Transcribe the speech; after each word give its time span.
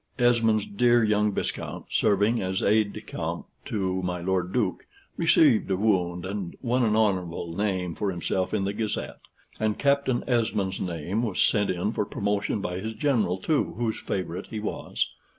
Esmond's 0.17 0.65
dear 0.65 1.03
young 1.03 1.31
Viscount, 1.31 1.85
serving 1.91 2.41
as 2.41 2.63
aide 2.63 2.91
de 2.91 3.01
camp 3.01 3.45
to 3.65 4.01
my 4.01 4.19
Lord 4.19 4.51
Duke, 4.51 4.87
received 5.15 5.69
a 5.69 5.77
wound, 5.77 6.25
and 6.25 6.57
won 6.63 6.83
an 6.83 6.95
honorable 6.95 7.55
name 7.55 7.93
for 7.93 8.09
himself 8.09 8.51
in 8.51 8.63
the 8.63 8.73
Gazette; 8.73 9.19
and 9.59 9.77
Captain 9.77 10.23
Esmond's 10.25 10.81
name 10.81 11.21
was 11.21 11.39
sent 11.39 11.69
in 11.69 11.91
for 11.91 12.03
promotion 12.07 12.61
by 12.61 12.79
his 12.79 12.95
General, 12.95 13.37
too, 13.37 13.75
whose 13.77 13.99
favorite 13.99 14.47
he 14.47 14.59
was. 14.59 15.11